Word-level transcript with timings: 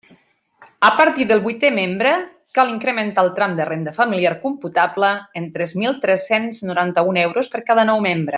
A 0.87 0.89
partir 0.99 1.25
del 1.31 1.43
vuitè 1.43 1.69
membre 1.75 2.13
cal 2.59 2.71
incrementar 2.77 3.25
el 3.25 3.31
tram 3.37 3.53
de 3.61 3.67
renda 3.69 3.93
familiar 4.01 4.33
computable 4.49 5.13
en 5.43 5.49
tres 5.59 5.75
mil 5.83 5.97
tres-cents 6.07 6.63
noranta-un 6.71 7.25
euros 7.27 7.53
per 7.55 7.63
cada 7.71 7.89
nou 7.93 8.03
membre. 8.09 8.29